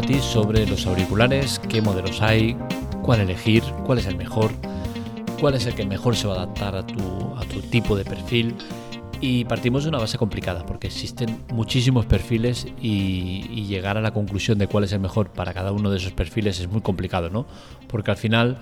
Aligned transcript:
debatir 0.00 0.22
sobre 0.22 0.64
los 0.64 0.86
auriculares, 0.86 1.60
qué 1.68 1.82
modelos 1.82 2.22
hay, 2.22 2.56
cuál 3.02 3.18
elegir, 3.18 3.64
cuál 3.84 3.98
es 3.98 4.06
el 4.06 4.16
mejor, 4.16 4.52
cuál 5.40 5.54
es 5.54 5.66
el 5.66 5.74
que 5.74 5.84
mejor 5.86 6.14
se 6.14 6.28
va 6.28 6.34
a 6.34 6.36
adaptar 6.42 6.76
a 6.76 6.86
tu, 6.86 7.00
a 7.36 7.40
tu 7.40 7.60
tipo 7.62 7.96
de 7.96 8.04
perfil. 8.04 8.54
Y 9.20 9.44
partimos 9.46 9.82
de 9.82 9.88
una 9.88 9.98
base 9.98 10.16
complicada, 10.16 10.64
porque 10.64 10.86
existen 10.86 11.42
muchísimos 11.52 12.06
perfiles 12.06 12.68
y, 12.80 13.44
y, 13.50 13.64
llegar 13.66 13.96
a 13.96 14.00
la 14.00 14.12
conclusión 14.12 14.56
de 14.58 14.68
cuál 14.68 14.84
es 14.84 14.92
el 14.92 15.00
mejor 15.00 15.30
para 15.30 15.52
cada 15.52 15.72
uno 15.72 15.90
de 15.90 15.96
esos 15.96 16.12
perfiles 16.12 16.60
es 16.60 16.68
muy 16.68 16.80
complicado, 16.80 17.28
¿no? 17.28 17.44
Porque 17.88 18.12
al 18.12 18.16
final 18.16 18.58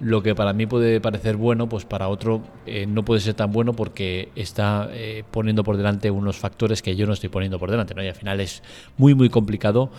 lo 0.00 0.22
que 0.22 0.34
para 0.34 0.52
mí 0.52 0.66
puede 0.66 1.00
parecer 1.00 1.36
bueno, 1.36 1.68
pues 1.68 1.84
para 1.84 2.08
otro 2.08 2.42
eh, 2.66 2.86
no 2.86 3.04
puede 3.04 3.20
ser 3.20 3.34
tan 3.34 3.52
bueno 3.52 3.72
porque 3.72 4.28
está 4.36 4.88
eh, 4.92 5.24
poniendo 5.30 5.64
por 5.64 5.76
delante 5.76 6.10
unos 6.10 6.36
factores 6.36 6.82
que 6.82 6.96
yo 6.96 7.06
no 7.06 7.12
estoy 7.12 7.28
poniendo 7.28 7.58
por 7.58 7.70
delante, 7.70 7.94
¿no? 7.94 8.02
Y 8.02 8.08
al 8.08 8.14
final 8.14 8.40
es 8.40 8.62
muy, 8.96 9.14
muy 9.14 9.30
complicado 9.30 9.90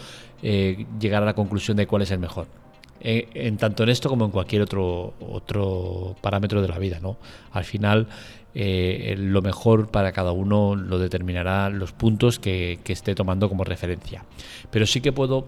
eh, 0.44 0.86
llegar 1.00 1.24
a 1.24 1.26
la 1.26 1.34
conclusión 1.34 1.78
de 1.78 1.88
cuál 1.88 2.04
es 2.04 2.12
el 2.12 2.20
mejor. 2.20 2.48
en 3.00 3.58
tanto 3.58 3.84
en 3.84 3.90
esto 3.90 4.10
como 4.10 4.26
en 4.26 4.32
cualquier 4.32 4.62
otro, 4.62 5.14
otro 5.20 6.16
parámetro 6.22 6.62
de 6.62 6.68
la 6.68 6.80
vida, 6.80 7.00
¿no? 7.00 7.18
Al 7.52 7.64
final 7.64 8.08
lo 8.55 9.41
mejor 9.44 9.91
para 9.91 10.12
cada 10.12 10.32
uno 10.32 10.76
lo 10.76 10.98
determinará 10.98 11.70
los 11.70 11.91
puntos 11.91 12.40
que, 12.40 12.80
que 12.84 12.94
esté 12.94 13.14
tomando 13.14 13.50
como 13.50 13.64
referencia. 13.64 14.26
Pero 14.72 14.88
sí 14.88 15.00
que 15.00 15.12
puedo 15.12 15.46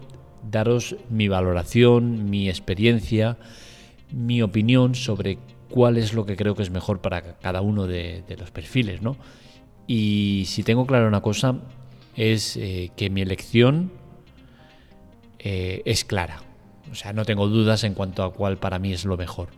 daros 0.48 0.96
mi 1.08 1.28
valoración, 1.28 2.30
mi 2.30 2.48
experiencia, 2.48 3.36
mi 4.12 4.42
opinión 4.42 4.94
sobre 4.94 5.38
cuál 5.70 5.96
es 5.96 6.12
lo 6.12 6.26
que 6.26 6.36
creo 6.36 6.54
que 6.54 6.62
es 6.62 6.70
mejor 6.70 7.00
para 7.00 7.38
cada 7.38 7.60
uno 7.62 7.86
de, 7.86 8.24
los 8.38 8.50
perfiles, 8.50 9.00
¿no? 9.00 9.16
Y 9.86 10.44
si 10.46 10.62
tengo 10.62 10.86
claro 10.86 11.08
una 11.08 11.20
cosa, 11.20 11.58
es 12.16 12.56
eh, 12.56 12.90
que 12.96 13.10
mi 13.10 13.22
elección 13.22 13.92
eh, 15.38 15.82
es 15.84 16.04
clara. 16.04 16.42
O 16.92 16.94
sea, 16.94 17.12
no 17.12 17.24
tengo 17.24 17.48
dudas 17.48 17.84
en 17.84 17.94
cuanto 17.94 18.22
a 18.22 18.32
cuál 18.32 18.58
para 18.58 18.78
mí 18.78 18.92
es 18.92 19.04
lo 19.04 19.16
mejor. 19.16 19.48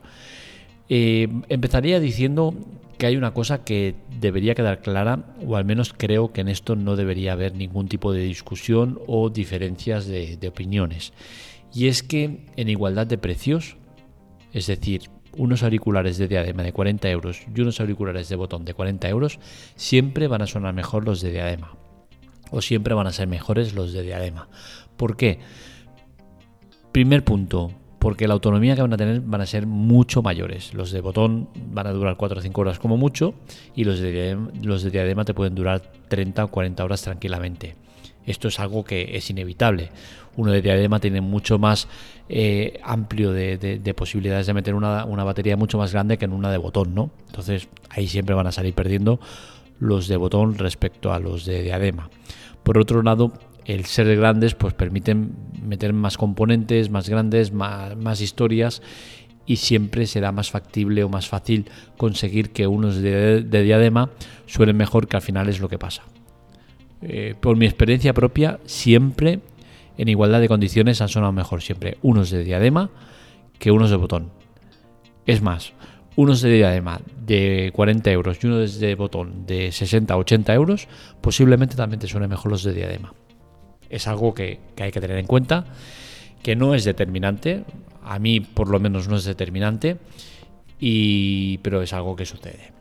Eh, 0.89 1.28
empezaría 1.48 1.98
diciendo 1.98 2.55
que 2.98 3.06
hay 3.06 3.16
una 3.16 3.33
cosa 3.33 3.64
que 3.64 3.94
debería 4.20 4.55
quedar 4.55 4.81
clara, 4.81 5.34
o 5.47 5.56
al 5.56 5.64
menos 5.64 5.94
creo 5.97 6.33
que 6.33 6.42
en 6.42 6.48
esto 6.48 6.77
no 6.77 6.94
debería 6.94 7.33
haber 7.33 7.55
ningún 7.55 7.89
tipo 7.89 8.12
de 8.12 8.22
discusión 8.22 9.00
o 9.06 9.31
diferencias 9.31 10.06
de 10.06 10.48
opiniones. 10.48 11.12
Y 11.75 11.89
es 11.89 12.03
que 12.03 12.44
en 12.56 12.69
igualdad 12.69 13.06
de 13.06 13.19
precios, 13.19 13.77
es 14.53 14.67
decir, 14.67 15.11
unos 15.36 15.62
auriculares 15.62 16.19
de 16.19 16.28
diadema 16.28 16.62
de 16.62 16.72
40 16.72 17.11
euros 17.11 17.42
y 17.55 17.61
unos 17.61 17.81
auriculares 17.81 18.28
de 18.28 18.36
botón 18.36 18.64
de 18.64 18.75
40 18.75 19.09
euros, 19.09 19.39
siempre 19.77 20.28
van 20.28 20.42
a 20.42 20.47
sonar 20.47 20.75
mejor 20.75 21.05
los 21.05 21.20
de 21.20 21.33
diadema. 21.33 21.77
O 22.50 22.61
siempre 22.61 22.94
van 22.94 23.06
a 23.06 23.12
ser 23.12 23.28
mejores 23.28 23.75
los 23.75 23.92
de 23.92 24.03
diadema. 24.03 24.48
¿Por 24.97 25.17
qué? 25.17 25.39
Primer 26.92 27.25
punto, 27.25 27.72
porque 27.98 28.28
la 28.28 28.34
autonomía 28.34 28.75
que 28.75 28.83
van 28.83 28.92
a 28.92 28.97
tener 28.98 29.20
van 29.22 29.41
a 29.41 29.47
ser 29.47 29.67
mucho 29.67 30.22
mayores. 30.22 30.75
Los 30.75 30.91
de 30.91 31.00
botón 31.00 31.48
van 31.72 31.87
a 31.87 31.92
durar 31.92 32.16
4 32.16 32.39
o 32.39 32.42
5 32.42 32.61
horas 32.61 32.78
como 32.78 32.98
mucho 32.98 33.34
y 33.75 33.84
los 33.84 34.00
de, 34.00 34.12
diadema, 34.12 34.50
los 34.61 34.83
de 34.83 34.91
diadema 34.91 35.25
te 35.25 35.33
pueden 35.33 35.55
durar 35.55 35.81
30 36.09 36.44
o 36.44 36.48
40 36.48 36.84
horas 36.84 37.00
tranquilamente. 37.00 37.77
Esto 38.27 38.48
es 38.48 38.61
algo 38.61 38.84
que 38.84 39.17
es 39.17 39.31
inevitable. 39.31 39.91
Uno 40.37 40.53
de 40.53 40.62
diadema 40.62 41.01
tiene 41.01 41.20
mucho 41.20 41.59
más 41.59 41.89
eh, 42.28 42.81
amplio 42.83 43.33
de, 43.33 43.95
posibilidades 43.97 44.47
de 44.47 44.55
meter 44.55 44.75
una, 44.75 45.05
batería 45.05 45.56
mucho 45.56 45.78
más 45.78 45.92
grande 45.92 46.19
que 46.19 46.25
en 46.25 46.33
una 46.33 46.50
de 46.50 46.59
botón, 46.59 46.95
¿no? 46.95 47.11
Entonces 47.27 47.69
ahí 47.91 48.09
siempre 48.09 48.34
van 48.34 48.47
a 48.47 48.53
salir 48.53 48.75
perdiendo 48.75 49.20
los 49.78 50.09
de 50.09 50.17
botón 50.17 50.56
respecto 50.56 51.12
a 51.12 51.19
los 51.19 51.45
de 51.45 51.62
diadema. 51.62 52.09
Por 52.62 52.78
otro 52.78 53.03
lado, 53.03 53.33
el 53.65 53.84
ser 53.84 54.16
grandes 54.16 54.55
pues 54.55 54.75
permiten 54.75 55.34
meter 55.62 55.93
más 55.93 56.16
componentes, 56.16 56.91
más 56.91 57.09
grandes, 57.09 57.53
más, 57.53 58.21
historias 58.21 58.82
y 59.44 59.56
siempre 59.56 60.06
será 60.06 60.32
más 60.32 60.50
factible 60.50 61.05
o 61.05 61.09
más 61.09 61.28
fácil 61.28 61.69
conseguir 61.97 62.50
que 62.50 62.66
unos 62.66 62.97
de, 62.97 63.43
de 63.43 63.62
diadema 63.62 64.11
suenen 64.47 64.77
mejor 64.77 65.09
que 65.09 65.16
al 65.16 65.22
final 65.22 65.49
es 65.49 65.61
lo 65.61 65.69
que 65.69 65.78
pasa. 65.78 66.05
Eh, 67.02 67.34
por 67.38 67.56
mi 67.56 67.66
experiencia 67.66 68.14
propia, 68.14 68.60
siempre 68.64 69.40
en 69.98 70.08
igualdad 70.08 70.40
de 70.40 70.48
condiciones 70.48 71.00
han 71.00 71.08
sonado 71.08 71.32
mejor 71.32 71.60
siempre 71.62 71.98
unos 72.02 72.30
de 72.30 72.44
diadema 72.44 72.90
que 73.58 73.70
unos 73.70 73.90
de 73.90 73.96
botón. 73.96 74.30
Es 75.26 75.42
más, 75.42 75.72
unos 76.16 76.40
de 76.42 76.52
diadema 76.52 77.00
de 77.24 77.70
40 77.74 78.10
euros 78.10 78.38
y 78.42 78.46
unos 78.46 78.78
de 78.78 78.94
botón 78.94 79.46
de 79.46 79.72
60 79.72 80.16
80 80.16 80.54
euros, 80.54 80.88
posiblemente 81.20 81.76
también 81.76 82.00
te 82.00 82.06
suenen 82.06 82.30
mejor 82.30 82.52
los 82.52 82.62
de 82.62 82.72
diadema. 82.72 83.14
Es 83.90 84.06
algo 84.06 84.32
que, 84.32 84.60
hay 84.78 84.90
que 84.90 85.00
tener 85.00 85.19
en 85.19 85.26
cuenta, 85.26 85.66
que 86.42 86.56
no 86.56 86.74
es 86.74 86.84
determinante, 86.84 87.64
a 88.02 88.19
mí 88.19 88.40
por 88.40 88.69
lo 88.69 88.80
menos 88.80 89.08
no 89.08 89.16
es 89.16 89.24
determinante, 89.24 89.98
pero 91.62 91.82
es 91.82 91.92
algo 91.92 92.16
que 92.16 92.26
sucede. 92.26 92.72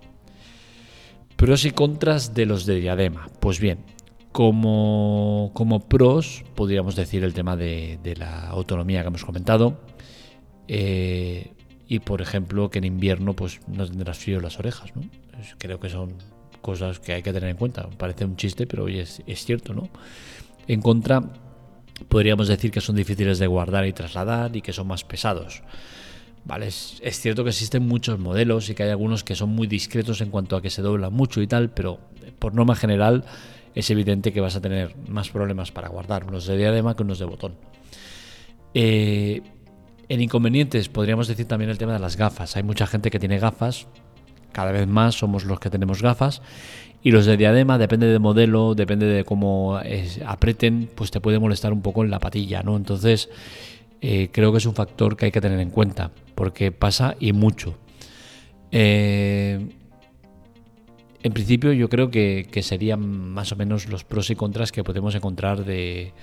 Pros 1.36 1.66
y 1.66 1.72
contras 1.72 2.34
de 2.34 2.46
los 2.46 2.66
de 2.66 2.80
diadema. 2.80 3.28
Pues 3.40 3.60
bien, 3.60 3.80
como, 4.32 5.86
pros, 5.88 6.44
podríamos 6.56 6.96
decir 6.96 7.24
el 7.24 7.34
tema 7.34 7.56
de, 7.56 8.00
la 8.18 8.48
autonomía 8.48 9.02
que 9.02 9.08
hemos 9.08 9.26
comentado. 9.26 9.80
Eh, 10.68 11.54
y 11.88 12.00
por 12.00 12.22
ejemplo, 12.22 12.70
que 12.70 12.80
en 12.80 12.86
invierno 12.86 13.36
pues 13.36 13.60
no 13.68 13.86
tendrás 13.86 14.18
frío 14.18 14.38
en 14.38 14.44
las 14.44 14.58
orejas. 14.60 14.96
¿no? 14.96 15.02
Creo 15.58 15.80
que 15.80 15.90
son 15.90 16.14
cosas 16.62 17.00
que 17.00 17.14
hay 17.14 17.22
que 17.22 17.34
tener 17.34 17.50
en 17.50 17.58
cuenta. 17.58 17.90
Parece 17.98 18.24
un 18.24 18.38
chiste, 18.38 18.66
pero 18.66 18.86
hoy 18.86 19.00
es, 19.00 19.22
cierto. 19.28 19.74
¿no? 19.74 19.90
En 20.68 20.82
contra, 20.82 21.22
podríamos 22.08 22.48
decir 22.48 22.72
que 22.72 22.80
son 22.80 22.96
difíciles 22.96 23.40
de 23.40 23.48
guardar 23.48 23.86
y 23.86 23.94
trasladar 23.94 24.56
y 24.56 24.62
que 24.62 24.72
son 24.72 24.88
más 24.88 25.04
pesados. 25.04 25.64
Vale, 26.46 26.68
es, 26.68 27.02
cierto 27.20 27.44
que 27.44 27.50
existen 27.50 27.88
muchos 27.88 28.18
modelos 28.20 28.70
y 28.70 28.74
que 28.74 28.84
hay 28.84 28.90
algunos 28.90 29.24
que 29.24 29.36
son 29.36 29.50
muy 29.50 29.68
discretos 29.68 30.22
en 30.22 30.32
cuanto 30.32 30.56
a 30.56 30.62
que 30.62 30.70
se 30.70 30.82
doblan 30.82 31.14
mucho 31.14 31.42
y 31.42 31.48
tal, 31.48 31.70
pero 31.70 32.00
por 32.40 32.56
norma 32.56 32.76
general 32.76 33.26
es 33.76 33.90
evidente 33.90 34.34
que 34.34 34.42
vas 34.42 34.56
a 34.56 34.62
tener 34.62 34.96
más 35.08 35.30
problemas 35.30 35.72
para 35.72 35.90
guardar 35.90 36.26
unos 36.26 36.46
de 36.46 36.58
diadema 36.58 36.96
que 36.96 37.04
unos 37.04 37.20
de 37.20 37.26
botón. 37.26 37.56
Eh, 38.74 39.42
en 40.10 40.22
inconvenientes 40.22 40.90
podríamos 40.90 41.28
decir 41.28 41.48
también 41.48 41.70
el 41.72 41.78
tema 41.78 41.94
de 41.94 42.00
las 42.00 42.18
gafas. 42.18 42.56
Hay 42.58 42.64
mucha 42.64 42.88
gente 42.88 43.10
que 43.10 43.20
tiene 43.20 43.40
gafas, 43.40 43.88
cada 44.52 44.72
vez 44.72 44.88
más 44.88 45.16
somos 45.16 45.46
los 45.46 45.60
que 45.60 45.70
tenemos 45.70 46.02
gafas, 46.02 46.42
y 47.04 47.12
los 47.12 47.26
de 47.26 47.36
diadema, 47.36 47.78
depende 47.78 48.08
del 48.08 48.20
modelo, 48.20 48.76
depende 48.76 49.08
de 49.08 49.24
cómo 49.24 49.80
aprieten, 50.26 50.90
pues 50.94 51.10
te 51.10 51.20
puede 51.20 51.40
molestar 51.40 51.74
un 51.74 51.82
poco 51.82 52.04
en 52.04 52.12
la 52.12 52.20
patilla, 52.20 52.62
¿no? 52.62 52.78
Entonces, 52.78 53.30
eh, 54.02 54.30
creo 54.32 54.52
que 54.52 54.60
es 54.60 54.66
un 54.66 54.76
factor 54.76 55.18
que 55.18 55.26
hay 55.26 55.32
que 55.32 55.42
tener 55.42 55.60
en 55.60 55.72
cuenta, 55.72 56.12
porque 56.36 56.72
pasa 56.72 57.16
y 57.20 57.34
mucho. 57.34 57.76
Eh, 58.72 59.68
en 61.24 61.34
principio 61.34 61.74
yo 61.74 61.90
creo 61.90 62.10
que, 62.10 62.48
serían 62.62 63.02
más 63.32 63.52
o 63.52 63.56
menos 63.56 63.88
los 63.88 64.04
pros 64.04 64.30
y 64.30 64.36
contras 64.36 64.72
que 64.72 64.84
podemos 64.84 65.16
encontrar 65.16 65.66
de, 65.66 66.14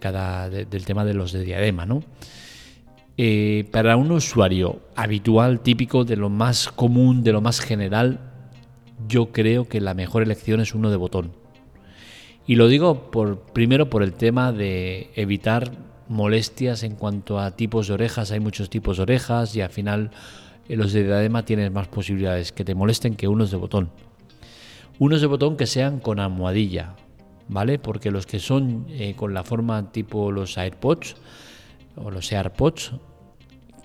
cada 0.00 0.50
del 0.50 0.84
tema 0.84 1.04
de 1.04 1.14
los 1.14 1.32
de 1.32 1.44
diadema, 1.44 1.86
¿no? 1.86 2.02
Eh, 3.20 3.66
para 3.72 3.96
un 3.96 4.12
usuario 4.12 4.80
habitual, 4.94 5.60
típico, 5.60 6.04
de 6.04 6.16
lo 6.16 6.28
más 6.28 6.68
común, 6.68 7.24
de 7.24 7.32
lo 7.32 7.40
más 7.40 7.60
general, 7.60 8.20
yo 9.08 9.32
creo 9.32 9.68
que 9.68 9.80
la 9.80 9.94
mejor 9.94 10.22
elección 10.22 10.60
es 10.60 10.72
uno 10.74 10.90
de 10.90 10.96
botón. 10.96 11.32
Y 12.46 12.54
lo 12.54 12.68
digo 12.68 13.10
por, 13.10 13.40
primero 13.40 13.90
por 13.90 14.02
el 14.04 14.12
tema 14.12 14.52
de 14.52 15.10
evitar 15.16 15.72
molestias 16.08 16.82
en 16.82 16.94
cuanto 16.94 17.38
a 17.40 17.56
tipos 17.56 17.88
de 17.88 17.94
orejas. 17.94 18.30
Hay 18.30 18.40
muchos 18.40 18.70
tipos 18.70 18.96
de 18.96 19.02
orejas 19.02 19.54
y 19.56 19.60
al 19.60 19.70
final 19.70 20.10
los 20.76 20.92
de 20.92 21.04
diadema 21.04 21.44
tienen 21.44 21.72
más 21.72 21.88
posibilidades 21.88 22.52
que 22.52 22.64
te 22.64 22.74
molesten 22.74 23.14
que 23.14 23.28
unos 23.28 23.50
de 23.50 23.56
botón. 23.56 23.90
Unos 24.98 25.20
de 25.20 25.26
botón 25.26 25.56
que 25.56 25.66
sean 25.66 26.00
con 26.00 26.18
almohadilla, 26.20 26.94
¿vale? 27.48 27.78
Porque 27.78 28.10
los 28.10 28.26
que 28.26 28.38
son 28.38 28.86
eh, 28.90 29.14
con 29.16 29.32
la 29.32 29.44
forma 29.44 29.92
tipo 29.92 30.32
los 30.32 30.58
AirPods 30.58 31.16
o 31.96 32.10
los 32.10 32.32
AirPods, 32.32 32.92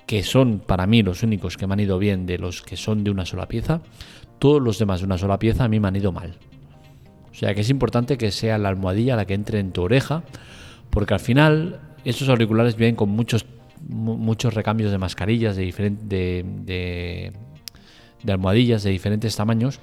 que 0.05 0.23
son 0.23 0.59
para 0.59 0.85
mí 0.85 1.01
los 1.01 1.23
únicos 1.23 1.57
que 1.57 1.67
me 1.67 1.73
han 1.73 1.79
ido 1.79 1.97
bien 1.97 2.25
de 2.25 2.37
los 2.37 2.61
que 2.61 2.77
son 2.77 3.03
de 3.03 3.11
una 3.11 3.25
sola 3.25 3.47
pieza, 3.47 3.81
todos 4.39 4.61
los 4.61 4.77
demás 4.77 4.99
de 4.99 5.05
una 5.05 5.17
sola 5.17 5.39
pieza 5.39 5.63
a 5.63 5.67
mí 5.67 5.79
me 5.79 5.87
han 5.87 5.95
ido 5.95 6.11
mal. 6.11 6.35
O 7.31 7.35
sea 7.35 7.55
que 7.55 7.61
es 7.61 7.69
importante 7.69 8.17
que 8.17 8.31
sea 8.31 8.57
la 8.57 8.69
almohadilla 8.69 9.15
la 9.15 9.25
que 9.25 9.33
entre 9.33 9.59
en 9.59 9.71
tu 9.71 9.83
oreja, 9.83 10.23
porque 10.89 11.13
al 11.13 11.19
final 11.19 11.79
estos 12.05 12.29
auriculares 12.29 12.75
vienen 12.75 12.95
con 12.95 13.09
muchos 13.09 13.45
muchos 13.87 14.53
recambios 14.53 14.91
de 14.91 14.97
mascarillas 14.97 15.55
de, 15.55 15.71
de, 16.03 17.31
de, 18.23 18.31
almohadillas 18.31 18.83
de 18.83 18.91
diferentes 18.91 19.35
tamaños 19.35 19.79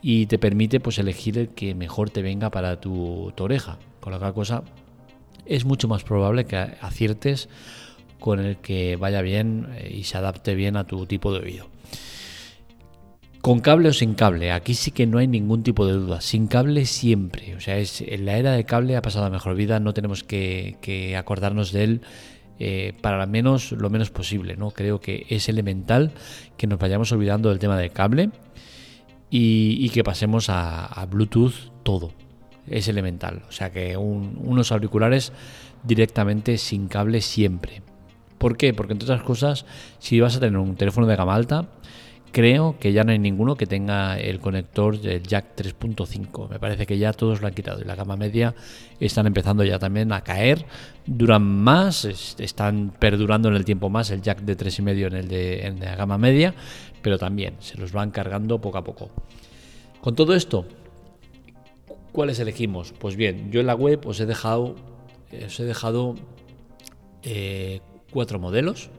y 0.00 0.26
te 0.26 0.38
permite 0.38 0.80
pues 0.80 0.98
elegir 0.98 1.38
el 1.38 1.48
que 1.48 1.74
mejor 1.74 2.10
te 2.10 2.22
venga 2.22 2.50
para 2.50 2.80
tu, 2.80 3.32
oreja. 3.38 3.78
Con 4.00 4.12
la 4.12 4.18
cual 4.18 4.34
cosa 4.34 4.62
es 5.46 5.64
mucho 5.64 5.88
más 5.88 6.02
probable 6.02 6.44
que 6.44 6.56
aciertes 6.56 7.48
con 8.18 8.40
el 8.40 8.56
que 8.56 8.96
vaya 8.96 9.22
bien 9.22 9.68
eh, 9.76 9.94
y 9.98 10.04
se 10.04 10.16
adapte 10.16 10.54
bien 10.54 10.76
a 10.76 10.84
tu 10.84 11.06
tipo 11.06 11.32
de 11.32 11.40
oído. 11.40 11.68
Con 13.42 13.58
cable 13.58 13.88
o 13.88 13.92
sin 13.92 14.14
cable, 14.14 14.52
aquí 14.52 14.74
sí 14.74 14.92
que 14.92 15.04
no 15.04 15.18
hay 15.18 15.26
ningún 15.26 15.64
tipo 15.64 15.84
de 15.84 15.94
duda. 15.94 16.20
Sin 16.20 16.46
cable 16.46 16.86
siempre. 16.86 17.56
O 17.56 17.60
sea, 17.60 17.76
es, 17.76 18.00
en 18.00 18.24
la 18.24 18.36
era 18.38 18.52
de 18.52 18.64
cable 18.64 18.96
ha 18.96 19.02
pasado 19.02 19.26
a 19.26 19.30
mejor 19.30 19.56
vida, 19.56 19.80
no 19.80 19.92
tenemos 19.92 20.22
que, 20.22 21.16
acordarnos 21.18 21.72
de 21.72 21.82
él 21.82 22.00
eh, 22.64 22.94
para 23.00 23.26
menos 23.26 23.72
lo 23.72 23.90
menos 23.90 24.10
posible. 24.10 24.56
¿no? 24.56 24.70
Creo 24.70 25.00
que 25.00 25.26
es 25.28 25.48
elemental 25.48 26.12
que 26.56 26.68
nos 26.68 26.78
vayamos 26.78 27.10
olvidando 27.10 27.48
del 27.48 27.58
tema 27.58 27.76
del 27.76 27.90
cable 27.90 28.30
y, 29.30 29.88
que 29.88 30.04
pasemos 30.04 30.46
a, 30.48 31.04
Bluetooth 31.10 31.72
todo. 31.82 32.12
Es 32.68 32.86
elemental. 32.86 33.42
O 33.48 33.50
sea 33.50 33.72
que 33.72 33.96
unos 33.96 34.70
auriculares 34.70 35.32
directamente 35.82 36.56
sin 36.56 36.86
cable 36.86 37.20
siempre. 37.20 37.82
¿Por 38.38 38.56
qué? 38.56 38.72
Porque 38.72 38.92
entre 38.92 39.06
otras 39.06 39.24
cosas, 39.24 39.66
si 39.98 40.20
vas 40.20 40.36
a 40.36 40.40
tener 40.40 40.56
un 40.56 40.76
teléfono 40.76 41.08
de 41.08 41.16
gama 41.16 41.34
alta, 41.34 41.66
creo 42.32 42.76
que 42.80 42.92
ya 42.92 43.04
no 43.04 43.12
hay 43.12 43.18
ninguno 43.18 43.56
que 43.56 43.66
tenga 43.66 44.18
el 44.18 44.40
conector 44.40 44.98
del 44.98 45.22
jack 45.22 45.54
3.5. 45.56 46.48
Me 46.48 46.58
parece 46.58 46.86
que 46.86 46.98
ya 46.98 47.12
todos 47.12 47.40
lo 47.40 47.46
han 47.46 47.54
quitado 47.54 47.80
y 47.80 47.84
la 47.84 47.94
gama 47.94 48.16
media 48.16 48.54
están 48.98 49.26
empezando 49.26 49.62
ya 49.64 49.78
también 49.78 50.10
a 50.12 50.22
caer. 50.22 50.64
Duran 51.06 51.42
más, 51.42 52.04
están 52.04 52.92
perdurando 52.98 53.48
en 53.48 53.54
el 53.54 53.64
tiempo 53.64 53.90
más 53.90 54.10
el 54.10 54.22
jack 54.22 54.40
de 54.40 54.56
3.5 54.56 55.06
en 55.06 55.14
el 55.14 55.28
de 55.28 55.76
la 55.78 55.94
gama 55.94 56.18
media, 56.18 56.54
pero 57.02 57.18
también 57.18 57.54
se 57.60 57.76
los 57.76 57.92
van 57.92 58.10
cargando 58.10 58.60
poco 58.60 58.78
a 58.78 58.84
poco. 58.84 59.10
Con 60.00 60.16
todo 60.16 60.34
esto, 60.34 60.64
¿cuáles 62.12 62.40
elegimos? 62.40 62.92
Pues 62.98 63.14
bien, 63.14 63.52
yo 63.52 63.60
en 63.60 63.66
la 63.66 63.74
web 63.74 64.00
os 64.06 64.18
he 64.20 64.26
dejado, 64.26 64.74
os 65.46 65.60
he 65.60 65.64
dejado 65.64 66.16
eh, 67.22 67.80
cuatro 68.10 68.38
modelos. 68.38 68.90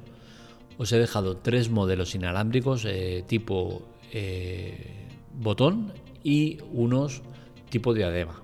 Os 0.78 0.92
he 0.92 0.98
dejado 0.98 1.38
tres 1.38 1.70
modelos 1.70 2.16
inalámbricos 2.16 2.86
eh, 2.86 3.24
tipo 3.28 3.84
eh, 4.12 5.08
botón 5.34 5.94
y 6.24 6.58
unos 6.72 7.22
tipo 7.70 7.94
diadema. 7.94 8.42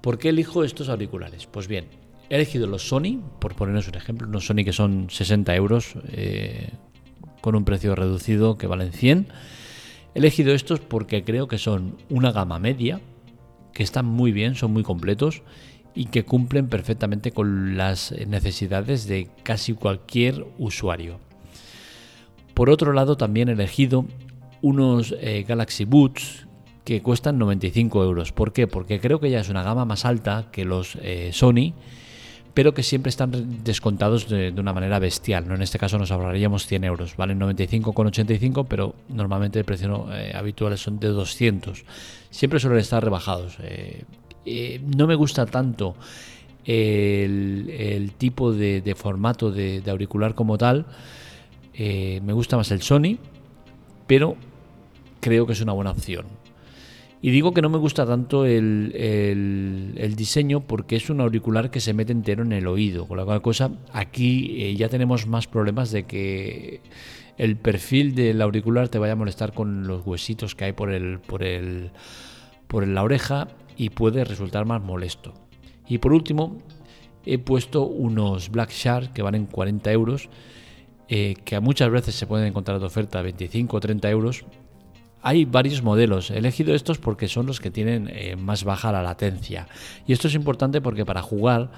¿Por 0.00 0.18
qué 0.18 0.30
elijo 0.30 0.64
estos 0.64 0.88
auriculares? 0.88 1.46
Pues 1.46 1.66
bien, 1.66 1.86
he 2.28 2.36
elegido 2.36 2.66
los 2.66 2.88
Sony, 2.88 3.20
por 3.40 3.54
ponernos 3.54 3.88
un 3.88 3.94
ejemplo, 3.94 4.28
unos 4.28 4.46
Sony 4.46 4.64
que 4.64 4.72
son 4.72 5.08
60 5.10 5.54
euros 5.56 5.94
eh, 6.08 6.70
con 7.40 7.54
un 7.54 7.64
precio 7.64 7.94
reducido 7.94 8.58
que 8.58 8.66
valen 8.66 8.92
100. 8.92 9.28
He 10.14 10.18
elegido 10.18 10.54
estos 10.54 10.80
porque 10.80 11.24
creo 11.24 11.48
que 11.48 11.58
son 11.58 11.96
una 12.10 12.32
gama 12.32 12.58
media, 12.58 13.00
que 13.72 13.82
están 13.82 14.06
muy 14.06 14.32
bien, 14.32 14.54
son 14.54 14.72
muy 14.72 14.82
completos 14.82 15.42
y 15.94 16.06
que 16.06 16.24
cumplen 16.24 16.68
perfectamente 16.68 17.32
con 17.32 17.76
las 17.76 18.12
necesidades 18.26 19.06
de 19.06 19.28
casi 19.42 19.74
cualquier 19.74 20.46
usuario. 20.58 21.18
Por 22.54 22.70
otro 22.70 22.92
lado, 22.92 23.16
también 23.16 23.48
he 23.48 23.52
elegido 23.52 24.06
unos 24.62 25.14
eh, 25.20 25.44
Galaxy 25.46 25.84
Boots 25.84 26.46
que 26.84 27.02
cuestan 27.02 27.38
95 27.38 28.04
euros. 28.04 28.32
¿Por 28.32 28.52
qué? 28.52 28.66
Porque 28.66 29.00
creo 29.00 29.18
que 29.18 29.30
ya 29.30 29.40
es 29.40 29.48
una 29.48 29.62
gama 29.62 29.84
más 29.84 30.04
alta 30.04 30.48
que 30.52 30.64
los 30.64 30.96
eh, 31.02 31.30
Sony, 31.32 31.72
pero 32.52 32.74
que 32.74 32.82
siempre 32.82 33.10
están 33.10 33.64
descontados 33.64 34.28
de, 34.28 34.54
una 34.56 34.72
manera 34.72 34.98
bestial. 34.98 35.48
¿no? 35.48 35.54
En 35.54 35.62
este 35.62 35.78
caso 35.78 35.98
nos 35.98 36.12
ahorraríamos 36.12 36.66
100 36.66 36.84
euros. 36.84 37.16
Valen 37.16 37.40
95,85, 37.40 38.66
pero 38.68 38.94
normalmente 39.08 39.58
el 39.58 39.64
precio 39.64 40.06
eh, 40.12 40.32
habitual 40.34 40.76
son 40.78 41.00
de 41.00 41.08
200. 41.08 41.84
Siempre 42.30 42.60
suelen 42.60 42.78
estar 42.78 43.02
rebajados. 43.02 43.56
Eh, 43.60 44.80
no 44.96 45.06
me 45.06 45.14
gusta 45.14 45.46
tanto 45.46 45.96
el, 46.64 48.12
tipo 48.18 48.52
de, 48.52 48.94
formato 48.96 49.50
de, 49.50 49.82
auricular 49.88 50.34
como 50.34 50.58
tal. 50.58 50.86
Eh, 51.74 52.20
me 52.24 52.32
gusta 52.32 52.56
más 52.56 52.70
el 52.70 52.82
Sony, 52.82 53.18
pero 54.06 54.36
creo 55.20 55.46
que 55.46 55.52
es 55.52 55.60
una 55.60 55.72
buena 55.72 55.90
opción. 55.90 56.26
Y 57.20 57.30
digo 57.30 57.54
que 57.54 57.62
no 57.62 57.70
me 57.70 57.78
gusta 57.78 58.04
tanto 58.04 58.44
el, 58.44 59.94
diseño 60.14 60.60
porque 60.60 60.96
es 60.96 61.08
un 61.08 61.22
auricular 61.22 61.70
que 61.70 61.80
se 61.80 61.94
mete 61.94 62.12
entero 62.12 62.42
en 62.42 62.52
el 62.52 62.66
oído. 62.66 63.08
Con 63.08 63.16
la 63.16 63.24
cual 63.24 63.40
cosa, 63.40 63.70
aquí 63.94 64.62
eh, 64.62 64.76
ya 64.76 64.90
tenemos 64.90 65.26
más 65.26 65.46
problemas 65.46 65.90
de 65.90 66.02
que 66.02 66.82
el 67.38 67.56
perfil 67.56 68.14
del 68.14 68.42
auricular 68.42 68.90
te 68.90 68.98
vaya 68.98 69.14
a 69.14 69.16
molestar 69.16 69.54
con 69.54 69.86
los 69.86 70.06
huesitos 70.06 70.54
que 70.54 70.66
hay 70.66 70.72
por 70.72 70.90
el, 70.90 71.18
por 71.18 71.42
el, 71.42 71.92
por 72.66 72.86
la 72.86 73.02
oreja 73.02 73.48
y 73.76 73.88
puede 73.88 74.24
resultar 74.24 74.66
más 74.66 74.82
molesto. 74.82 75.32
Y 75.88 75.98
por 75.98 76.12
último, 76.12 76.58
he 77.24 77.38
puesto 77.38 77.84
unos 77.84 78.50
Black 78.50 78.70
Shark 78.70 79.12
que 79.12 79.22
valen 79.22 79.46
40 79.46 79.90
euros, 79.92 80.28
eh, 81.08 81.34
que 81.44 81.60
muchas 81.60 81.90
veces 81.90 82.14
se 82.14 82.26
pueden 82.26 82.46
encontrar 82.46 82.80
de 82.80 82.86
oferta 82.86 83.18
a 83.18 83.22
25 83.22 83.76
o 83.76 83.80
30 83.80 84.10
euros. 84.10 84.44
Hay 85.22 85.44
varios 85.44 85.82
modelos, 85.82 86.30
he 86.30 86.38
elegido 86.38 86.74
estos 86.74 86.98
porque 86.98 87.28
son 87.28 87.46
los 87.46 87.60
que 87.60 87.70
tienen 87.70 88.10
eh, 88.12 88.36
más 88.36 88.64
baja 88.64 88.92
la 88.92 89.02
latencia. 89.02 89.68
Y 90.06 90.12
esto 90.12 90.28
es 90.28 90.34
importante 90.34 90.80
porque 90.80 91.04
para 91.04 91.22
jugar 91.22 91.70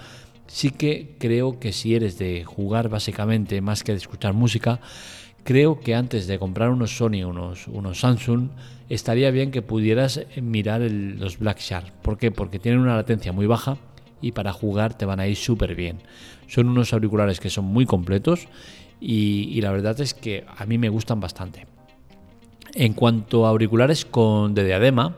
sí 0.46 0.70
que 0.70 1.17
creo 1.19 1.58
que 1.58 1.73
si 1.73 1.94
eres 1.94 2.19
de 2.19 2.44
jugar 2.44 2.88
básicamente 2.88 3.61
más 3.61 3.84
que 3.84 3.93
de 3.93 3.99
escuchar 3.99 4.32
música, 4.32 4.81
creo 5.44 5.81
que 5.81 5.94
antes 5.94 6.26
de 6.26 6.38
comprar 6.38 6.70
unos 6.70 6.96
Sony, 6.96 7.25
unos, 7.25 7.69
unos 7.69 8.00
Samsung, 8.00 8.50
estaría 8.88 9.31
bien 9.31 9.50
que 9.50 9.62
pudieras 9.62 10.20
mirar 10.40 10.81
los 10.81 11.38
Black 11.38 11.61
Shark. 11.61 11.93
¿Por 12.02 12.19
qué? 12.19 12.31
Porque 12.31 12.58
tienen 12.58 12.81
una 12.81 12.96
latencia 12.96 13.32
muy 13.32 13.46
baja 13.46 13.76
y 14.20 14.32
para 14.32 14.52
jugar 14.52 14.94
te 14.94 15.05
van 15.05 15.20
a 15.20 15.26
ir 15.26 15.37
súper 15.37 15.75
bien. 15.75 15.99
Son 16.49 16.69
unos 16.69 16.93
auriculares 16.93 17.40
que 17.40 17.50
son 17.50 17.64
muy 17.64 17.87
completos 17.87 18.49
y, 19.00 19.60
la 19.60 19.72
verdad 19.72 20.00
es 20.00 20.14
que 20.14 20.44
a 20.56 20.64
mí 20.66 20.78
me 20.78 20.88
gustan 20.88 21.20
bastante. 21.20 21.66
En 22.75 22.94
cuanto 22.94 23.46
a 23.46 23.50
auriculares 23.50 24.04
con 24.04 24.54
de 24.54 24.64
diadema, 24.64 25.16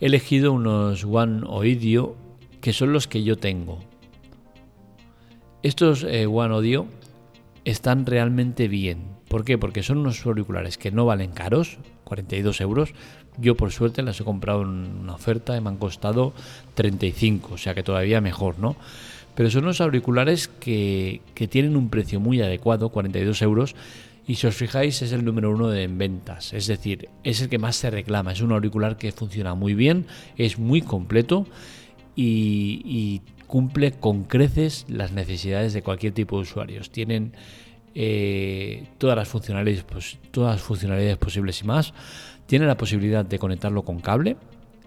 he 0.00 0.06
elegido 0.06 0.52
unos 0.52 1.04
One 1.04 1.42
Audio 1.46 2.16
que 2.60 2.72
son 2.72 2.92
los 2.92 3.06
que 3.06 3.22
yo 3.22 3.36
tengo. 3.36 3.78
Estos 5.62 6.04
eh, 6.04 6.26
One 6.26 6.54
Audio 6.54 6.86
están 7.64 8.06
realmente 8.06 8.68
bien. 8.68 9.16
¿Por 9.28 9.44
qué? 9.44 9.58
Porque 9.58 9.82
son 9.82 9.98
unos 9.98 10.24
auriculares 10.24 10.78
que 10.78 10.92
no 10.92 11.04
valen 11.04 11.32
caros, 11.32 11.78
42 12.04 12.60
euros. 12.60 12.94
Yo 13.38 13.56
por 13.56 13.72
suerte 13.72 14.02
las 14.02 14.20
he 14.20 14.24
comprado 14.24 14.62
en 14.62 14.98
una 15.00 15.14
oferta 15.14 15.56
y 15.56 15.60
me 15.60 15.68
han 15.68 15.76
costado 15.76 16.32
35, 16.74 17.54
o 17.54 17.58
sea 17.58 17.74
que 17.74 17.82
todavía 17.82 18.20
mejor, 18.20 18.58
¿no? 18.58 18.76
Pero 19.36 19.50
son 19.50 19.64
unos 19.64 19.80
auriculares 19.80 20.48
que, 20.48 21.20
tienen 21.48 21.76
un 21.76 21.88
precio 21.90 22.18
muy 22.18 22.40
adecuado, 22.42 22.88
42 22.88 23.42
euros, 23.42 23.76
y 24.26 24.34
si 24.34 24.48
os 24.48 24.56
fijáis 24.56 25.02
es 25.02 25.12
el 25.12 25.24
número 25.24 25.52
uno 25.52 25.72
en 25.72 25.98
ventas, 25.98 26.52
es 26.52 26.66
decir, 26.66 27.08
es 27.22 27.40
el 27.40 27.48
que 27.48 27.58
más 27.58 27.76
se 27.76 27.90
reclama, 27.90 28.32
es 28.32 28.40
un 28.40 28.50
auricular 28.50 28.96
que 28.96 29.12
funciona 29.12 29.54
muy 29.54 29.74
bien, 29.74 30.06
es 30.36 30.58
muy 30.58 30.82
completo 30.82 31.46
y, 32.16 32.82
y 32.84 33.20
cumple 33.46 33.92
con 33.92 34.24
creces 34.24 34.84
las 34.88 35.12
necesidades 35.12 35.72
de 35.72 35.82
cualquier 35.82 36.12
tipo 36.12 36.36
de 36.36 36.42
usuarios. 36.42 36.90
Tienen 36.90 37.32
eh, 37.94 38.84
todas, 38.98 39.16
las 39.16 39.26
funcionalidades, 39.26 39.84
pues, 39.84 40.18
todas 40.30 40.56
las 40.56 40.62
funcionalidades 40.62 41.16
posibles 41.16 41.62
y 41.62 41.64
más. 41.64 41.94
Tiene 42.46 42.66
la 42.66 42.76
posibilidad 42.76 43.24
de 43.24 43.38
conectarlo 43.38 43.82
con 43.82 44.00
cable. 44.00 44.36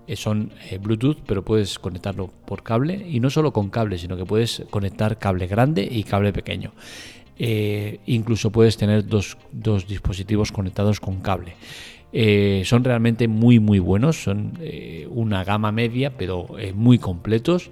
Eh, 0.10 0.16
son 0.16 0.52
eh, 0.70 0.78
Bluetooth, 0.78 1.18
pero 1.26 1.44
puedes 1.44 1.80
conectarlo 1.80 2.28
por 2.46 2.64
cable. 2.64 3.06
Y 3.10 3.20
no 3.20 3.30
solo 3.30 3.54
con 3.54 3.70
cable, 3.70 3.98
sino 3.98 4.18
que 4.18 4.26
puedes 4.26 4.64
conectar 4.70 5.18
cable 5.20 5.48
grande 5.48 5.88
y 5.90 6.04
cable 6.04 6.34
pequeño. 6.34 6.72
incluso 8.06 8.52
puedes 8.52 8.76
tener 8.76 9.06
dos, 9.06 9.38
dispositivos 9.88 10.52
conectados 10.52 11.00
con 11.00 11.22
cable. 11.22 11.54
son 12.66 12.84
realmente 12.84 13.30
muy 13.30 13.60
muy 13.60 13.80
buenos, 13.80 14.24
son 14.24 14.60
una 15.10 15.46
gama 15.46 15.72
media 15.72 16.18
pero 16.18 16.48
muy 16.74 16.98
completos 17.00 17.72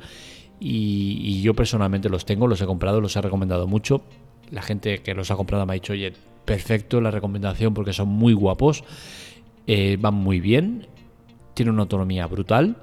y, 0.61 1.19
y, 1.21 1.41
yo 1.41 1.53
personalmente 1.53 2.07
los 2.07 2.23
tengo, 2.23 2.47
los 2.47 2.61
he 2.61 2.65
comprado, 2.65 3.01
los 3.01 3.15
he 3.17 3.21
recomendado 3.21 3.67
mucho 3.67 4.03
la 4.51 4.61
gente 4.61 4.99
que 4.99 5.13
los 5.13 5.31
ha 5.31 5.35
comprado 5.35 5.65
me 5.65 5.73
ha 5.73 5.75
dicho, 5.75 5.93
oye, 5.93 6.13
perfecto 6.45 7.01
la 7.01 7.11
recomendación 7.11 7.73
porque 7.73 7.93
son 7.93 8.09
muy 8.09 8.33
guapos, 8.33 8.83
eh, 9.67 9.97
van 9.99 10.13
muy 10.13 10.39
bien, 10.39 10.87
tienen 11.57 11.73
una 11.73 11.83
autonomía 11.83 12.25
brutal. 12.27 12.77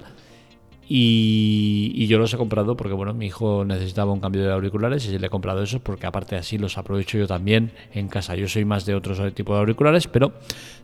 Y, 0.87 2.05
yo 2.05 2.19
los 2.19 2.31
he 2.31 2.37
comprado 2.37 2.77
porque 2.77 2.93
bueno, 2.93 3.15
mi 3.15 3.25
hijo 3.25 3.65
necesitaba 3.65 4.11
un 4.11 4.19
cambio 4.19 4.43
de 4.43 4.51
auriculares 4.51 5.07
y 5.07 5.17
le 5.17 5.25
he 5.25 5.29
comprado 5.31 5.63
esos 5.63 5.81
porque 5.81 6.05
aparte 6.05 6.35
así 6.35 6.59
los 6.59 6.77
aprovecho 6.77 7.17
yo 7.17 7.25
también 7.25 7.71
en 7.93 8.07
casa. 8.07 8.35
Yo 8.35 8.47
soy 8.47 8.65
más 8.65 8.85
de 8.85 8.93
otros 8.93 9.33
tipos 9.33 9.55
de 9.55 9.59
auriculares, 9.61 10.07
pero 10.07 10.33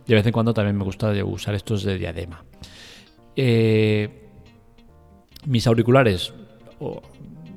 de 0.06 0.14
vez 0.16 0.26
en 0.26 0.32
cuando 0.32 0.52
también 0.52 0.76
me 0.76 0.82
gusta 0.82 1.12
usar 1.24 1.54
estos 1.54 1.84
de 1.84 1.98
diadema. 1.98 2.44
Eh, 3.36 4.28
mis 5.46 5.66
auriculares, 5.68 6.32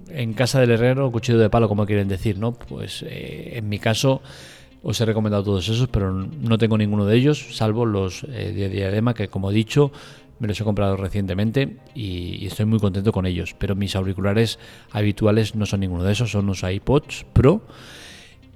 en 0.10 0.34
casa 0.34 0.60
del 0.60 0.72
herrero, 0.72 1.12
cuchillo 1.12 1.39
de 1.39 1.50
palo, 1.50 1.68
como 1.68 1.88
quieren 1.88 2.08
decir, 2.08 2.38
¿no? 2.38 2.54
Pues 2.54 3.04
eh, 3.08 3.54
en 3.56 3.68
mi 3.70 3.80
caso 3.80 4.22
os 4.88 5.01
he 5.01 5.06
recomendado 5.06 5.44
todos 5.44 5.68
esos, 5.68 5.88
pero 5.88 6.13
no 6.13 6.60
tengo 6.60 6.77
ninguno 6.77 7.08
de 7.08 7.18
ellos, 7.18 7.58
salvo 7.58 7.88
los 7.88 8.24
eh, 8.25 8.54
de 8.56 8.70
diadema, 8.70 9.15
que 9.15 9.30
como 9.30 9.50
he 9.50 9.54
dicho, 9.54 9.92
me 10.39 10.48
los 10.48 10.60
he 10.60 10.63
comprado 10.63 10.98
recientemente 10.98 11.77
y, 11.94 12.46
estoy 12.46 12.65
muy 12.65 12.80
contento 12.80 13.12
con 13.12 13.25
ellos. 13.25 13.56
Pero 13.58 13.75
mis 13.75 13.96
auriculares 13.96 14.60
habituales 14.92 15.56
no 15.56 15.65
son 15.65 15.82
ninguno 15.82 16.04
de 16.04 16.13
esos, 16.13 16.32
son 16.32 16.46
unos 16.46 16.63
iPods 16.63 17.25
Pro. 17.34 17.62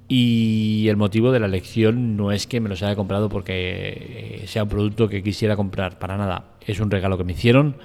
Y 0.08 0.88
el 0.88 0.96
motivo 0.96 1.30
de 1.30 1.38
la 1.38 1.46
elección 1.46 2.16
no 2.16 2.32
es 2.32 2.48
que 2.48 2.60
me 2.60 2.68
los 2.68 2.82
haya 2.82 2.96
comprado 2.96 3.28
porque 3.28 4.40
eh, 4.42 4.46
sea 4.48 4.64
un 4.64 4.68
producto 4.68 5.08
que 5.08 5.22
quisiera 5.22 5.54
comprar, 5.54 6.00
para 6.00 6.16
nada. 6.16 6.56
Es 6.66 6.80
un 6.80 6.90
regalo 6.90 7.16
que 7.16 7.24
me 7.24 7.32
hicieron 7.32 7.76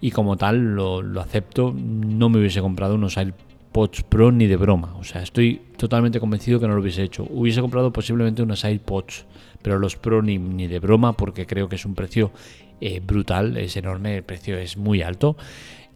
y 0.00 0.10
como 0.10 0.36
tal 0.36 0.74
lo, 0.74 1.00
acepto. 1.20 1.74
No 1.74 2.28
me 2.28 2.40
hubiese 2.40 2.60
comprado 2.60 2.96
unos 2.96 3.16
AirPods 3.16 4.02
Pro 4.02 4.30
ni 4.32 4.46
de 4.46 4.56
broma. 4.56 4.94
O 4.98 5.04
sea, 5.04 5.22
estoy 5.22 5.62
totalmente 5.78 6.20
convencido 6.20 6.60
que 6.60 6.68
no 6.68 6.74
lo 6.74 6.82
hubiese 6.82 7.04
hecho. 7.04 7.26
Hubiese 7.30 7.62
comprado 7.62 7.90
posiblemente 7.90 8.42
unos 8.42 8.64
AirPods, 8.66 9.24
pero 9.62 9.78
los 9.78 9.96
Pro 9.96 10.20
ni, 10.20 10.36
ni 10.36 10.66
de 10.66 10.78
broma 10.78 11.14
porque 11.14 11.46
creo 11.46 11.70
que 11.70 11.76
es 11.76 11.86
un 11.86 11.94
precio 11.94 12.32
eh, 12.84 13.00
brutal, 13.00 13.56
es 13.56 13.76
enorme, 13.76 14.16
el 14.16 14.24
precio 14.24 14.58
es 14.58 14.76
muy 14.76 15.02
alto 15.02 15.36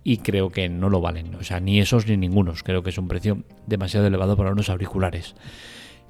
y 0.04 0.18
creo 0.18 0.50
que 0.50 0.68
no 0.68 0.88
lo 0.88 1.00
valen. 1.00 1.34
O 1.34 1.42
sea, 1.42 1.58
ni 1.58 1.80
esos 1.80 2.06
ni 2.06 2.16
ningunos. 2.16 2.62
Creo 2.62 2.84
que 2.84 2.90
es 2.90 2.98
un 2.98 3.08
precio 3.08 3.42
demasiado 3.66 4.06
elevado 4.06 4.36
para 4.36 4.52
unos 4.52 4.68
auriculares. 4.70 5.34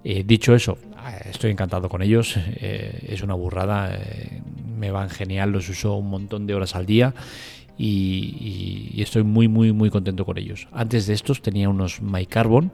Eh, 0.04 0.22
dicho 0.22 0.54
eso, 0.54 0.76
ah, 0.98 1.16
estoy 1.24 1.50
encantado 1.50 1.88
con 1.88 2.02
ellos. 2.02 2.36
Eh, 2.36 3.06
es 3.08 3.22
una 3.22 3.32
burrada. 3.32 3.94
Eh, 3.94 4.42
me 4.78 4.90
van 4.90 5.08
genial. 5.08 5.50
Los 5.50 5.70
uso 5.70 5.94
un 5.94 6.10
montón 6.10 6.46
de 6.46 6.54
horas 6.54 6.76
al 6.76 6.84
día. 6.84 7.14
Y, 7.78 9.00
estoy 9.00 9.22
muy, 9.22 9.48
muy, 9.48 9.72
muy 9.72 9.88
contento 9.88 10.26
con 10.26 10.36
ellos. 10.36 10.68
Antes 10.72 11.06
de 11.06 11.14
estos 11.14 11.40
tenía 11.40 11.70
unos 11.70 12.02
MyCarbon. 12.02 12.72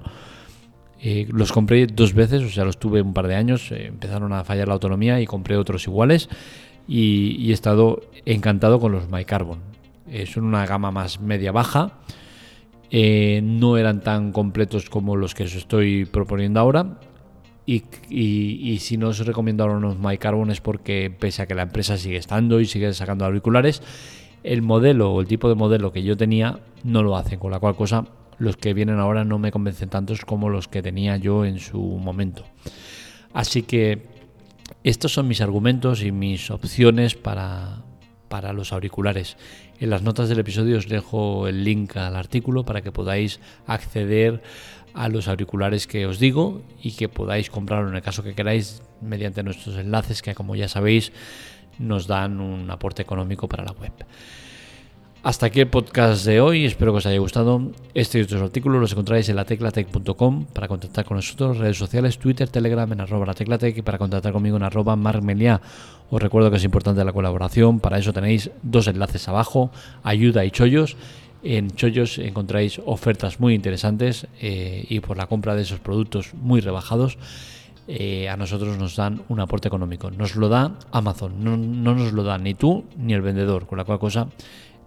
los 1.28 1.52
compré 1.52 1.87
dos 1.87 2.14
veces, 2.14 2.42
o 2.42 2.49
sea, 2.49 2.64
los 2.64 2.80
tuve 2.80 3.00
un 3.00 3.14
par 3.14 3.28
de 3.28 3.37
años. 3.37 3.71
empezaron 3.71 4.32
a 4.32 4.42
fallar 4.42 4.66
la 4.66 4.75
autonomía 4.75 5.21
y 5.21 5.26
compré 5.26 5.56
otros 5.56 5.87
iguales. 5.87 6.28
Y, 6.89 7.51
he 7.51 7.53
estado 7.53 8.01
encantado 8.25 8.81
con 8.81 8.93
los 8.93 9.09
MyCarbon 9.09 9.61
eh, 10.09 10.27
son 10.27 10.45
una 10.45 10.67
gama 10.67 10.91
más 10.91 11.21
media-baja. 11.21 12.01
Eh, 12.91 13.41
no 13.43 13.79
eran 13.79 14.03
tan 14.03 14.33
completos 14.33 14.91
como 14.91 15.17
los 15.17 15.35
que 15.35 15.45
os 15.45 15.55
estoy 15.55 16.05
proponiendo 16.05 16.61
ahora. 16.61 16.99
Y, 17.65 18.79
si 18.81 18.97
no 18.97 19.09
os 19.09 19.25
recomiendo 19.25 19.62
ahora 19.62 19.77
unos 19.77 19.99
MyCarbon 19.99 20.51
es 20.51 20.61
porque 20.61 21.11
pese 21.17 21.43
a 21.43 21.47
que 21.47 21.55
la 21.55 21.62
empresa 21.62 21.97
sigue 21.97 22.17
estando 22.17 22.61
y 22.61 22.67
sigue 22.67 22.93
sacando 22.93 23.25
auriculares, 23.25 23.83
el 24.43 24.62
modelo 24.62 25.12
o 25.12 25.21
el 25.21 25.27
tipo 25.29 25.49
de 25.49 25.55
modelo 25.55 25.93
que 25.93 26.03
yo 26.03 26.17
tenía 26.17 26.59
no 26.83 27.03
lo 27.03 27.17
hacen, 27.17 27.39
con 27.39 27.53
la 27.53 27.61
cual 27.61 27.77
cosa 27.77 28.05
los 28.39 28.57
que 28.57 28.75
vienen 28.75 28.99
ahora 28.99 29.25
no 29.25 29.39
me 29.39 29.53
convencen 29.53 29.89
tantos 29.89 30.25
como 30.25 30.51
los 30.51 30.67
que 30.67 30.83
tenía 30.83 31.17
yo 31.17 31.45
en 31.45 31.61
su 31.61 31.81
momento. 31.81 32.45
Así 33.33 33.62
que 33.62 34.12
estos 34.85 35.12
son 35.12 35.29
mis 35.29 35.41
argumentos 35.41 36.03
y 36.03 36.12
mis 36.12 36.51
opciones 36.51 37.15
para, 37.15 37.83
para 38.29 38.53
los 38.53 38.73
auriculares. 38.73 39.37
En 39.79 39.91
las 39.91 40.03
notas 40.03 40.29
del 40.29 40.39
episodio 40.39 40.79
os 40.79 40.89
dejo 40.89 41.49
el 41.49 41.65
link 41.65 41.97
al 41.97 42.17
artículo 42.17 42.65
para 42.65 42.83
que 42.83 42.93
podáis 42.93 43.41
acceder 43.67 44.43
a 44.95 45.09
los 45.09 45.29
auriculares 45.29 45.87
que 45.87 46.07
os 46.07 46.19
digo 46.19 46.62
y 46.83 46.93
que 46.93 47.09
podáis 47.09 47.51
comprarlo 47.51 47.89
en 47.89 47.97
el 47.97 48.03
caso 48.03 48.23
que 48.23 48.35
queráis 48.35 48.83
mediante 49.01 49.43
nuestros 49.43 49.77
enlaces 49.77 50.23
que 50.23 50.35
como 50.35 50.55
ya 50.55 50.69
sabéis 50.69 51.12
nos 51.79 52.07
dan 52.07 52.41
un 52.41 52.71
aporte 52.71 53.03
económico 53.03 53.49
para 53.49 53.65
la 53.65 53.73
web. 53.73 53.93
Hasta 55.25 55.47
aquí 55.47 55.61
el 55.61 55.69
podcast 55.69 56.26
de 56.26 56.41
hoy, 56.41 56.64
espero 56.64 56.91
que 56.91 56.99
os 56.99 57.07
haya 57.07 57.21
gustado. 57.21 57.71
Este 57.95 58.19
y 58.19 58.23
otros 58.23 58.43
artículos 58.43 58.81
los 58.81 58.91
encontráis 58.91 59.29
en 59.29 59.37
lateclatec.com 59.37 60.47
para 60.47 60.67
contactar 60.67 61.05
con 61.05 61.17
nosotros, 61.17 61.59
redes 61.59 61.79
sociales, 61.79 62.19
Twitter, 62.19 62.49
Telegram 62.49 62.91
en 62.93 63.02
arroba 63.02 63.26
lateclatec 63.26 63.79
y 63.79 63.83
para 63.83 63.99
contactar 63.99 64.33
conmigo 64.33 64.57
en 64.57 64.64
arroba 64.64 64.97
marmelia. 64.97 65.61
Os 66.11 66.21
recuerdo 66.21 66.50
que 66.50 66.57
es 66.57 66.64
importante 66.64 67.05
la 67.05 67.12
colaboración, 67.12 67.79
para 67.79 67.99
eso 67.99 68.12
tenéis 68.12 68.50
dos 68.64 68.88
enlaces 68.88 69.29
abajo, 69.29 69.71
ayuda 70.02 70.45
y 70.45 70.50
chollos. 70.50 70.97
En 71.45 71.71
Chollos 71.71 72.19
encontráis 72.19 72.81
ofertas 72.85 73.38
muy 73.38 73.55
interesantes 73.55 74.26
eh, 74.41 74.85
y 74.88 74.99
por 74.99 75.17
la 75.17 75.26
compra 75.26 75.55
de 75.55 75.62
esos 75.62 75.79
productos 75.79 76.35
muy 76.35 76.61
rebajados 76.61 77.17
eh, 77.88 78.29
a 78.29 78.37
nosotros 78.37 78.79
nos 78.79 78.95
dan 78.97 79.23
un 79.29 79.41
aporte 79.41 79.69
económico. 79.69 80.11
Nos 80.11 80.37
lo 80.37 80.49
da 80.49 80.73
Amazon, 80.93 81.45
no, 81.45 81.57
no, 81.57 81.95
nos 81.95 82.12
lo 82.12 82.23
da 82.23 82.38
ni 82.38 82.55
tú 82.55 82.85
ni 82.97 83.12
el 83.12 83.23
vendedor, 83.23 83.67
con 83.67 83.79
la 83.79 83.85
cual 83.85 83.99
cosa 83.99 84.29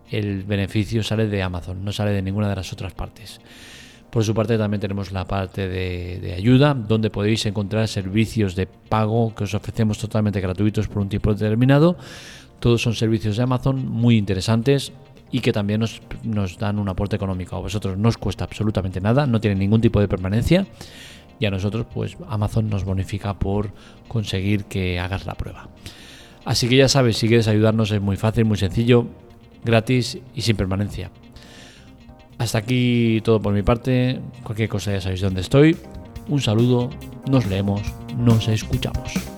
el 0.09 0.43
beneficio 0.43 1.03
sale 1.03 1.27
de 1.27 1.41
Amazon, 1.41 1.83
no 1.83 1.91
sale 1.91 2.11
de 2.11 2.21
ninguna 2.21 2.49
de 2.49 2.55
las 2.55 2.71
otras 2.73 2.93
partes. 2.93 3.39
Por 4.09 4.23
su 4.23 4.33
parte 4.33 4.57
también 4.57 4.79
tenemos 4.79 5.11
la 5.11 5.25
parte 5.25 5.67
de, 5.67 6.33
ayuda, 6.37 6.73
donde 6.73 7.09
podéis 7.09 7.45
encontrar 7.47 7.87
servicios 7.89 8.55
de 8.55 8.65
pago 8.65 9.35
que 9.35 9.43
os 9.43 9.53
ofrecemos 9.53 9.97
totalmente 9.97 10.39
gratuitos 10.39 10.87
por 10.87 10.99
un 10.99 11.09
tiempo 11.09 11.33
determinado. 11.33 11.97
Todos 12.61 12.81
son 12.81 12.95
servicios 12.95 13.35
de 13.35 13.43
Amazon 13.43 13.85
muy 13.85 14.15
interesantes 14.15 14.93
y 15.31 15.41
que 15.41 15.51
también 15.51 15.81
nos, 15.81 16.01
nos 16.23 16.57
dan 16.57 16.79
un 16.79 16.87
aporte 16.87 17.17
económico. 17.17 17.57
A 17.57 17.59
vosotros 17.59 17.97
no 17.97 18.07
os 18.07 18.17
cuesta 18.17 18.45
absolutamente 18.45 19.01
nada, 19.01 19.27
no 19.27 19.41
tiene 19.41 19.57
ningún 19.57 19.81
tipo 19.81 19.99
de 19.99 20.07
permanencia 20.07 20.65
y 21.37 21.45
a 21.45 21.51
nosotros 21.51 21.85
pues 21.93 22.15
Amazon 22.29 22.69
nos 22.69 22.85
bonifica 22.85 23.37
por 23.37 23.71
conseguir 24.07 24.63
que 24.63 24.97
hagas 24.97 25.25
la 25.25 25.35
prueba. 25.35 25.67
Así 26.45 26.69
que 26.69 26.77
ya 26.77 26.87
sabes, 26.87 27.17
si 27.17 27.27
quieres 27.27 27.49
ayudarnos 27.49 27.91
es 27.91 27.99
muy 27.99 28.15
fácil, 28.15 28.45
muy 28.45 28.57
sencillo 28.57 29.07
gratis 29.65 30.19
y 30.33 30.41
sin 30.41 30.55
permanencia. 30.55 31.11
Hasta 32.37 32.59
aquí 32.59 33.21
todo 33.23 33.41
por 33.41 33.53
mi 33.53 33.63
parte. 33.63 34.21
Cualquier 34.43 34.69
cosa 34.69 34.91
ya 34.91 35.01
sabéis 35.01 35.21
dónde 35.21 35.41
estoy. 35.41 35.75
Un 36.27 36.41
saludo, 36.41 36.89
nos 37.29 37.45
leemos, 37.45 37.81
nos 38.17 38.47
escuchamos. 38.47 39.34